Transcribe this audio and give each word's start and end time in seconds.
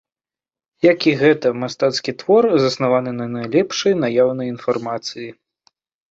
Як 0.83 0.99
і 1.09 1.11
гэта 1.21 1.49
мастацкі 1.63 2.11
твор, 2.21 2.47
заснаваны 2.63 3.11
на 3.19 3.27
найлепшай 3.33 3.93
наяўнай 4.05 4.47
інфармацыі. 4.53 5.29